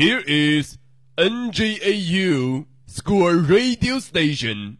[0.00, 0.78] Here is
[1.18, 4.78] NJAU School Radio Station.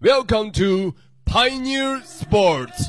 [0.00, 0.94] Welcome to
[1.26, 2.88] Pioneer Sports.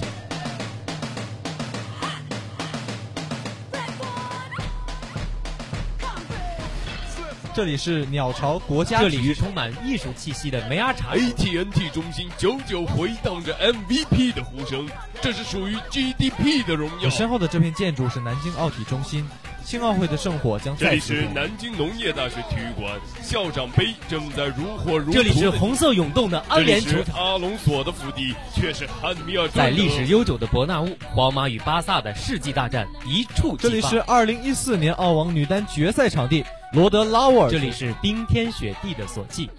[7.54, 14.88] 这里是鸟巢国家这里是充满艺术气息的梅阿查 AT&T 中心久久回荡着 MVP 的呼声，
[15.22, 17.10] 这是属于 GDP 的荣耀我。
[17.10, 19.28] 身后的这片建筑是南京奥体中心，
[19.64, 25.14] 青奥会的圣火将这里是再次点燃南京农业大学体育馆，校长杯正在如火如荼。
[25.14, 33.70] 这里是红色涌动的这里是安联球场，阿隆索的腹地，却是汉密尔顿在历史悠久的伯纳乌，皇马与巴萨的世纪大战一触即发。
[33.70, 37.50] 这里是二零一四年澳网女单决赛场地罗德拉沃尔。
[37.50, 39.50] 这里是冰天雪地的索契。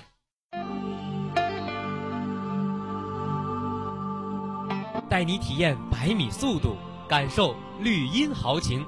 [5.09, 6.77] 带你体验百米速度，
[7.09, 8.85] 感受绿茵豪情。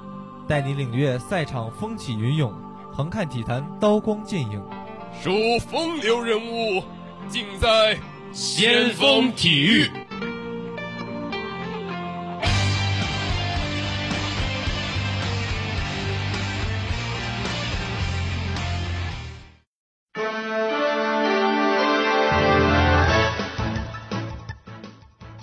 [0.49, 2.55] 带你领略赛场风起云涌，
[2.93, 4.63] 横看体坛刀光剑影。
[5.21, 6.83] 数风流人物，
[7.29, 7.99] 尽在
[8.33, 9.91] 先锋体育。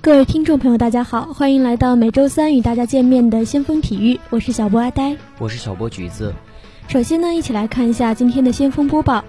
[0.04, 5.16] 各位听众朋友，大家好，欢迎来到每周三与大家见面的先锋体育，我是小波阿呆。
[5.40, 6.34] 我是小波橘子。
[6.90, 9.24] 首先呢，一起来看一下今天的先锋播报。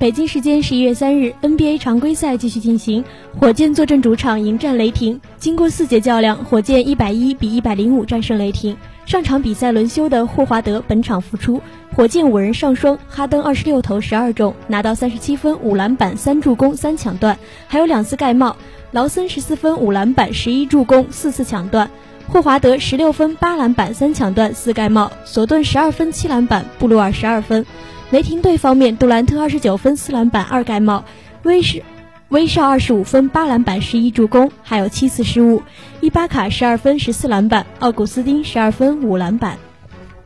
[0.00, 3.04] 北京时间十一月三日，NBA 常规赛继续进行，
[3.38, 5.20] 火箭坐镇主场迎战雷霆。
[5.36, 8.74] 经过四节较量，火箭一百一比一百零五战胜雷霆。
[9.04, 11.60] 上场比赛轮休的霍华德本场复出，
[11.94, 18.56] 火箭五人上双，哈登二十六投十二中，拿到三十七分、五篮板、三助攻、三抢断，还有两次盖帽。
[18.92, 21.90] 劳森十四分、五篮板、十一助攻、四次抢断。
[22.26, 27.66] 霍华德十六分、八篮板、三抢断、四盖帽；索顿十二分、七篮板；布鲁尔十二分。
[28.10, 31.04] 雷霆队方面，杜兰特二十九分、四篮板、二盖帽；
[31.44, 31.80] 威士
[32.30, 35.62] 威少二十五分、八篮板、十一助攻，还有七次失误。
[36.00, 39.56] 伊巴卡十二分、十四篮板；奥古斯丁十二分、五篮板。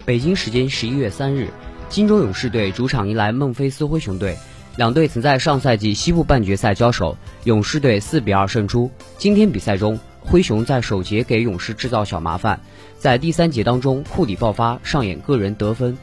[0.06, 1.50] 北京时间十一月三日，
[1.90, 4.34] 金州勇士队主场迎来孟菲斯灰熊队。
[4.76, 8.90] 两队曾在上赛季西部半决赛交手，勇士队四比二胜出。
[9.18, 12.60] 今天比赛中，灰熊在首节给勇士制造小麻烦，
[12.98, 15.98] 在第三节当中，库里爆发上演个人得分，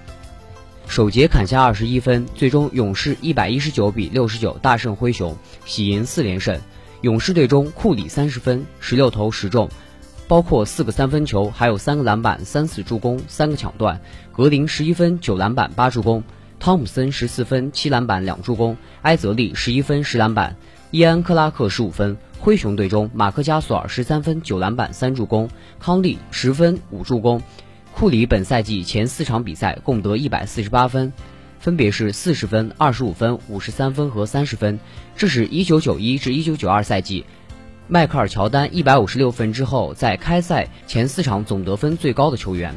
[0.88, 6.60] 首节砍下二十一分，最终勇士一百一十九比六十九大胜灰熊，喜迎四连胜。
[7.02, 9.70] 勇士队中，库里三十分，十六投十中，
[10.28, 14.02] 包括四个三分球，还有三个篮板、三次助攻、三个抢断。
[14.34, 16.24] 格林十一分、九篮板、八助攻。
[16.60, 20.56] 汤姆森十四分、七篮板、两助攻；埃泽利十一分、十篮板；
[20.92, 22.18] 伊安克拉克十五分。
[22.40, 25.48] 灰熊队中，马克加索尔十三分、九篮板、三助攻；
[25.80, 27.42] 康利十分、五助攻。
[27.94, 31.14] 库里本赛季前四场比赛共得一百四十八分，
[31.60, 34.80] 分别是四十分、二十五分、五十三分和三十分。
[35.16, 37.26] 这是一九九一至一九九二赛季
[37.88, 42.74] 迈克尔乔丹一百五十六分之后，在开赛前四场总得分最高的球员。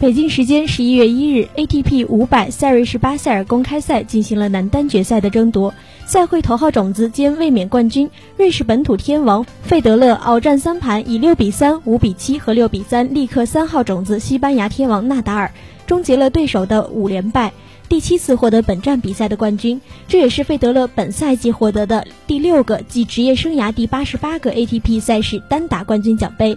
[0.00, 5.74] 北京时间十一月一日，ATP 五百塞瑞士巴塞尔公开赛进行了男单决赛的争夺。
[6.06, 15.50] 赛会头号种子兼卫冕冠军瑞士本土天王费德勒鏖战三盘，以六比三、五比七和六比三力克三号种子西班牙天王纳达尔，
[15.84, 17.52] 终结了对手的五连败，
[17.88, 19.80] 第七次获得本站比赛的冠军。
[20.06, 26.56] 这也是费德勒本赛季获得的第六个及职业生涯第八十八个 ATP 赛事单打冠军奖杯。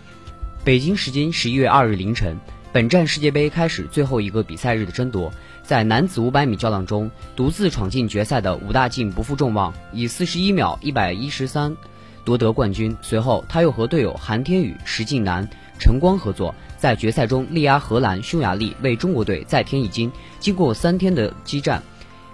[0.64, 2.38] 北京时间十一月二日凌晨。
[2.74, 5.30] 本站世界杯开始最后一个比赛日的争夺，
[5.62, 11.76] 在男子500米较量中，独自闯进决赛的武大靖不负众望，以41秒113
[12.24, 12.96] 夺得冠军。
[13.02, 15.46] 随后，他又和队友韩天宇、石敬南、
[15.80, 20.10] 陈光合作，在决赛中力压荷兰、匈牙利，为中国队再添一金。
[20.40, 21.84] 经过三天的激战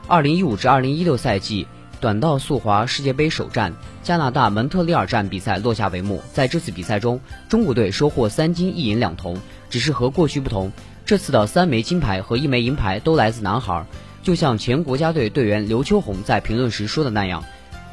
[0.07, 1.65] ，2015至2016赛季
[1.99, 3.73] 短道速滑世界杯首战
[4.03, 6.21] 加拿大蒙特利尔站比赛落下帷幕。
[6.31, 7.19] 在这次比赛中，
[7.49, 9.35] 中国队收获三金一银两铜。
[9.69, 10.71] 只是和过去不同，
[11.05, 13.85] 这次的三枚金牌和一枚银牌都来自男孩，
[14.23, 17.43] 就像前国家队队员刘秋红在评论时说的那样，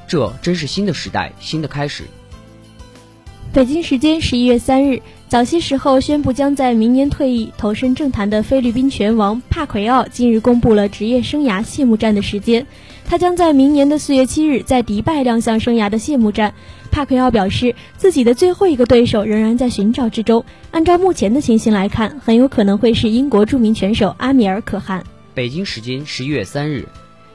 [0.06, 2.04] 这真是新的时代，新的开始。
[3.52, 12.66] 北京时间十一月三日，早些时候宣布将在明年退役投身政坛的菲律宾拳王帕奎奥近日公布了职业生涯谢幕战的时间，
[13.06, 16.52] 他将在明年的四月七日在迪拜亮相生涯的谢幕战。
[16.90, 20.44] 帕奎奥表示，自己的最后一个对手仍然在寻找之中。
[20.70, 25.04] 按照目前的情形来看，很有可能会是英国著名拳手阿米尔可汗。
[25.34, 26.86] 北京时间十一月三日，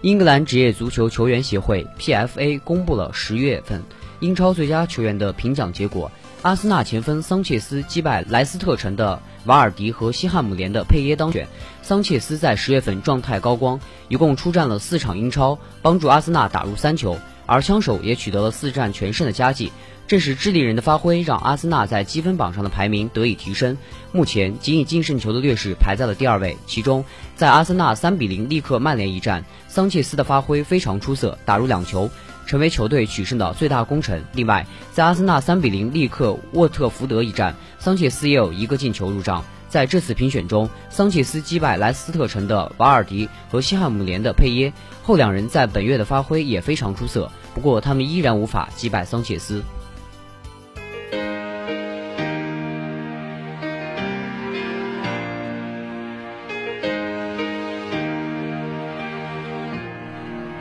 [0.01, 3.83] 英格兰职业足球球员协会 （PFA） 公布了十月份
[4.21, 6.09] 英超最佳球员的评奖结果。
[6.41, 11.45] 阿森纳前锋桑切斯击败莱斯特城的瓦尔迪和西汉姆联的佩耶当选。
[11.89, 19.71] 桑切斯在十月份状态高光，一共出战了四场英超，帮助阿森纳打入三球，而枪手也取得了四战全胜的佳绩。
[20.07, 23.75] 正是智利人的发挥，让阿森纳在积分榜上的排名得以提升，
[24.11, 26.55] 目前仅以净胜球的劣势排在了第二位。
[26.67, 27.03] 其中，
[27.35, 32.11] 在阿森纳三比零力克曼联一战，桑切斯的发挥非常出色，打入两球。
[32.49, 34.23] 成为球队取胜的最大功臣。
[34.33, 39.45] 另外，在阿森纳三比零力克沃特福德一战，桑切斯也有一个进球入账。
[39.67, 44.73] 在这次评选中，桑切斯击败莱斯特城的瓦尔迪和西汉姆联的佩耶，
[45.03, 47.31] 后两人在本月的发挥也非常出色。
[47.53, 49.61] 不过，他们依然无法击败桑切斯。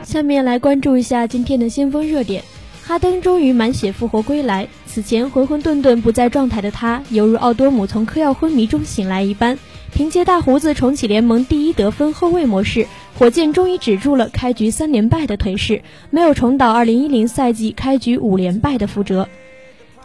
[0.09, 2.43] 下面来关注一下今天的先锋热点。
[2.81, 9.55] 哈登终于满血复活归来，此前浑浑沌沌不在状态的他，犹如奥多姆从嗑药昏迷中醒来一般，
[9.93, 12.87] 凭借大胡子重启联盟第一得分后卫模式，
[13.19, 15.79] 火箭终于止住了开局三连败的颓势，
[16.09, 19.29] 没有重蹈2010赛季开局五连败的覆辙。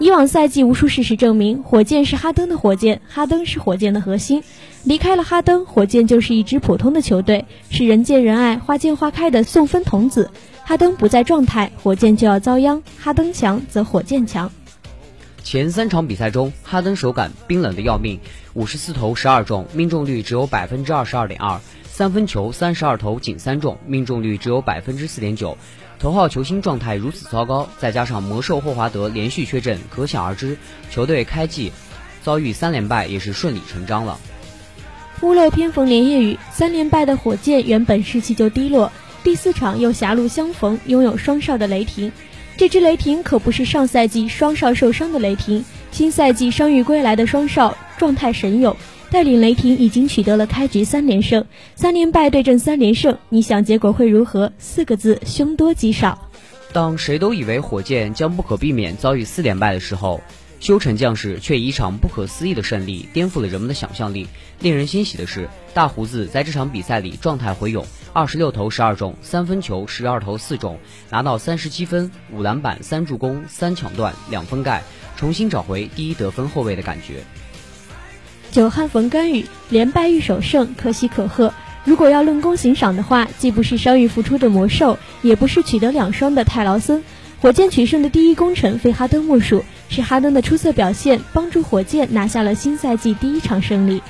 [0.00, 4.42] 以往赛季无数事实证明，火箭是哈登的火箭，哈登是火箭的核心。
[4.82, 10.30] 离开了哈登，火箭就是一支普通的球队，是人见人爱、花见花开的送分童子。
[10.64, 14.50] 哈登不在状态，火箭就要遭殃；哈登强，则火箭强。
[15.44, 18.18] 前三场比赛中，哈登手感冰冷的要命，
[18.54, 25.56] 五十四投十二中，命中率只有百分之二十二点二，三分球三十二投仅三中，命中率只有百分之四点九。
[25.98, 30.56] 头号球星状态如此糟糕，再加上魔兽霍华德连续缺阵，可想而知，
[30.90, 31.72] 球队开季
[32.22, 34.18] 遭遇三连败也是顺理成章了。
[35.22, 38.92] 屋漏偏逢连夜雨，三连败的火箭原本士气就低落，
[39.22, 42.12] 第四场又狭路相逢，拥有双少的雷霆。
[42.56, 48.76] 这支雷霆可不是上赛季双少受伤的雷霆，新赛季伤愈归来的双少状态神勇。
[49.14, 51.46] 带领雷霆已经取得了开局三连胜，
[51.76, 54.52] 三连败对阵三连胜，你想结果会如何？
[54.58, 56.18] 四个字：凶多吉少。
[56.72, 60.20] 当谁都以为火箭将不可避免遭遇四连败的时候，
[60.58, 64.26] 修成将士却以一场不可思议的胜利颠覆了人们的想象力。
[64.58, 70.76] 令人欣喜的是，大胡子在这场比赛里状态回勇，二十六投十二中，三分球十二投四中，
[71.08, 74.82] 拿到三十七分、五篮板、三助攻、三抢断、两封盖，
[75.14, 77.22] 重新找回第一得分后卫的感觉。
[78.54, 81.52] 久旱逢甘雨，连败欲首胜，可喜可贺。
[81.82, 87.02] 如果要论功行赏的话，既不是伤愈复出的魔兽，也不是取得两双的泰劳森。
[87.40, 94.00] 火箭取胜的第一功臣非哈登莫属，是哈登的出色表现帮助火箭拿下了新赛季第一场胜利。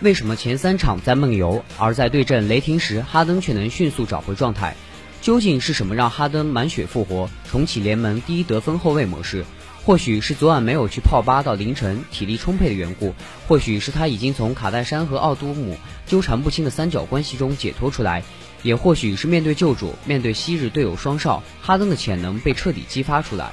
[0.00, 4.74] 为什么前三场在梦游，而在对阵雷霆时，哈登却能迅速找回状态？
[5.20, 9.44] 究竟是什么让哈登满血复活，重启联盟第一得分后卫模式？
[9.84, 13.12] 或许是昨晚没有去泡吧到凌晨，体力充沛的缘故；
[13.48, 15.76] 或许是他已经从卡戴珊和奥多姆
[16.06, 18.22] 纠缠不清的三角关系中解脱出来；
[18.62, 23.50] 也或许是面对旧主，面对昔日队友双少，哈登的潜能被彻底激发出来。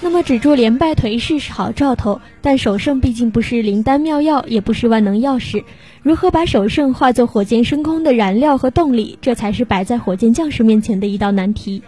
[0.00, 5.62] 那么止住连败颓势是好兆头，但首胜毕竟不是灵丹妙药，也不是万能钥匙。
[6.02, 11.82] 如何把首胜化作火箭升空的燃料和动力，这才是摆在火箭将士面前的一道难题。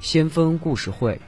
[0.00, 1.20] 先锋故事会，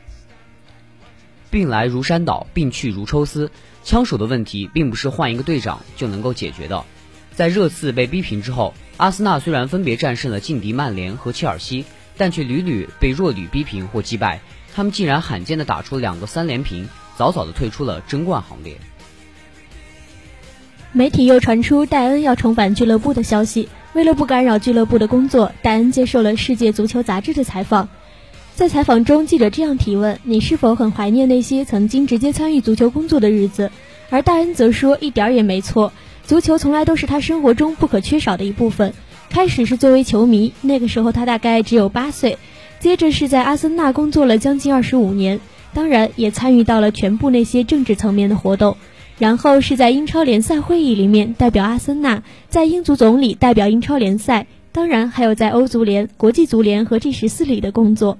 [1.51, 3.51] 病来如山倒，病去如抽丝。
[3.83, 6.85] 枪手的问题并不是换一个队长就能够解决的。
[7.33, 11.85] 在热刺被逼平之后，阿森纳虽然分别战胜了劲敌曼联和切尔西，
[12.17, 14.41] 但却屡屡被弱旅逼平或击败。
[14.75, 18.79] 他们竟然罕见的打出两个三连平，早早的退出了争冠行列。
[20.93, 23.69] 媒体又传出戴恩要重返俱乐部的消息。
[23.93, 27.89] 为了不干扰俱乐部的工作，戴恩接受了《世界足球杂志》的采访。
[28.55, 33.71] 在采访中，记者这样提问：“你是否很怀念那些曾经直接参与足球工作的日子？”
[34.11, 35.93] 而戴恩则说：“一点儿也没错，
[36.25, 38.95] 足球从来都是他生活中不可缺少的一部分。
[39.29, 42.39] 开始是作为球迷，那个时候他大概只有八岁；
[42.81, 45.41] 接着是在阿森纳工作了将近二十五年，
[45.75, 48.79] 当然也参与到了全部那些政治层面的活动。
[49.19, 58.19] 然后是在英超联赛会议里面代表阿森纳，在英足总里代表英超联赛，当然还有在欧足联、国际足联和 G 十四里的工作。”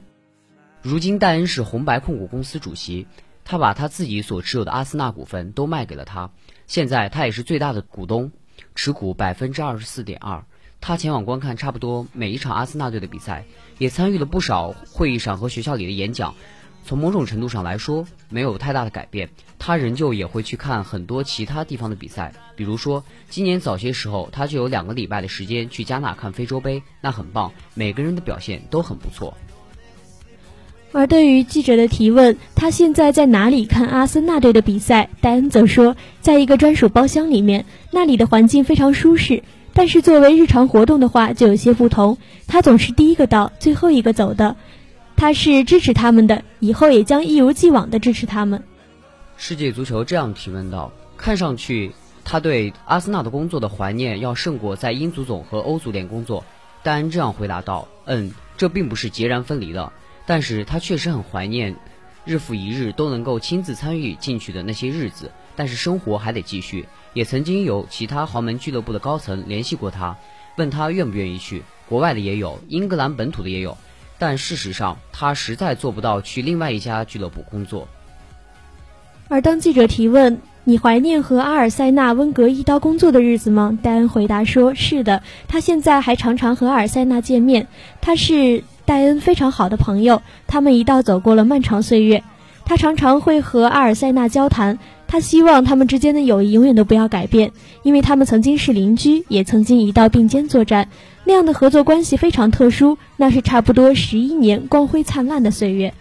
[0.83, 3.07] 如今戴恩是红白控股公司主席，
[3.45, 6.31] 他把他自己所持有的阿森纳股份都卖给了他，
[6.67, 8.33] 现在他也是最大的股东，
[8.75, 10.45] 持股百分之二十四点二。
[10.81, 13.45] 他前往观看差不多每一场阿森纳队的比赛，
[13.79, 16.35] 也参与了不少会议上和学校里的演讲。
[16.85, 19.29] 从某种程度上来说，没有太大的改变。
[19.59, 29.37] 他仍旧也会去看很多其他地方的比赛，比如说今年早些时候，他就有两个礼拜的时间去加纳看非洲杯，那很棒，每个人的表现都很不错。
[30.93, 35.11] 而对于记者的提问，他现在在哪里看阿森纳队的比赛？
[35.21, 39.43] 戴恩则说，在一个专属包厢里面，那里的环境非常舒适。
[39.75, 42.17] 但是作为日常活动的话，就有些不同。
[42.47, 44.57] 他总是第一个到，最后一个走的。
[45.19, 48.63] 他是支持他们的，以后也将一如既往的支持他们。
[49.37, 51.91] 世界足球这样提问道：“看上去
[52.25, 56.45] 他对阿森纳的工作的怀念要胜过在英足总和欧足联工作。”
[56.85, 59.93] 戴恩这样回答道：“嗯，这并不是截然分离的。”
[60.25, 61.75] 但是他确实很怀念
[62.25, 66.87] 日复一日都能够亲自参与进去的那些日子，但是生活还得继续。
[67.13, 70.17] 也曾经有其他豪门俱乐部的高层联系过他，
[70.57, 73.77] 问他愿不愿意去，国外的也有，英格兰本土的也有，
[74.19, 77.89] 但事实上他实在做不到去另外一家俱乐部工作。
[79.29, 83.79] 而当记者提问你怀念和阿尔塞纳、温格一刀工作的日子吗？
[83.83, 87.69] 戴恩回答说：“是的，他现在还常常和阿尔塞纳见面，
[88.01, 92.25] 他是。”戴恩非常好的朋友，他们一道走过了漫长岁月。
[92.65, 100.91] 他常常会和阿尔塞纳交谈，他希望他们之间的友谊永远都不要改变，因为他们曾经是邻居，也曾经一道并肩作战，
[101.25, 102.99] 那样的合作关系非常特殊。
[103.17, 105.95] 那是差不多十一年光辉灿烂的岁月。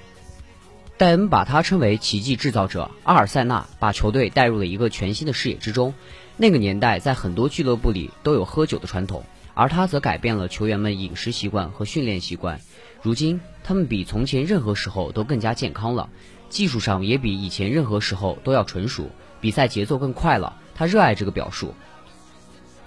[0.97, 5.93] 戴恩把他称为奇迹制造者，阿尔塞纳把球队带入了一个全新的视野之中。
[6.35, 9.23] 那个年代，在很多俱乐部里都有喝酒的传统。
[9.53, 12.61] 而他则改变了球员们饮食习惯和训练习惯，
[13.01, 16.09] 如今他们比从前任何时候都更加健康了，
[16.49, 19.09] 技术上也比以前任何时候都要纯熟，
[19.41, 20.55] 比赛节奏更快了。
[20.75, 21.73] 他热爱这个表述，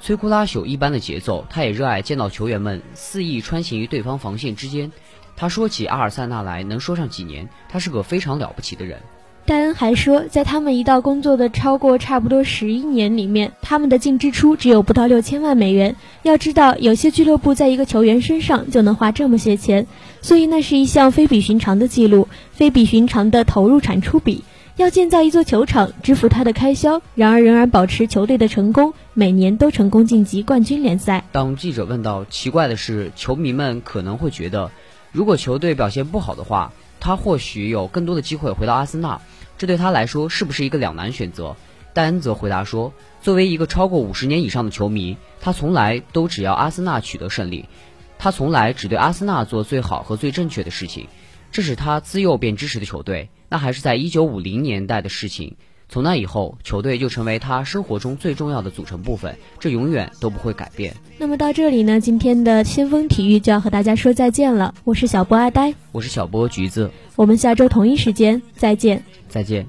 [0.02, 4.90] 摧枯拉朽一般的节奏，他也热爱见到球员们肆意穿行于对方防线之间。
[5.37, 9.00] 他说起阿尔萨纳来，能说上几年，他是个非常了不起的人。
[9.47, 15.97] 戴恩还说，在他们一道工作的超过差不多十一年里面，他们的净支出只有不到六千万美元。
[16.23, 19.87] 要知道，有些俱乐部在一个球员身上就能花这么些钱，
[20.23, 24.44] 所以那是一项非比寻常的记录，非比寻常的投入产出比。
[24.76, 31.25] 要建造一座球场，支付他的开销，然而仍然保持球队的成功，每年都成功晋级冠军联赛。
[31.32, 34.70] 当记者问到奇怪的是，球迷们可能会觉得，
[35.12, 39.21] 如果球队表现不好的话，他或许有更多的机会回到阿森纳。
[39.59, 41.57] 这对他来说是不是一个两难选择？
[41.92, 47.69] 戴恩则回答说：“作为一个超过五十年以上的球迷，他从来都只要阿森纳取得胜利，
[48.16, 51.09] 他从来只对阿森纳做最好和最正确的事情。
[51.50, 55.57] 这是他自幼便支持的球队，那还是在一九五零年代的事情。
[55.90, 64.73] 从那以后，球队就成为他生活中最重要的组成部分，这永远都不会改变。”那么到这里呢，今天的先锋体育就要和大家说再见了。
[64.85, 69.02] 我是小波阿呆，我是小波橘子，我们下周同一时间再见。
[69.28, 69.66] 再见。